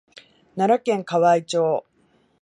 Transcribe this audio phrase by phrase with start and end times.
[0.55, 1.85] 奈良県河合町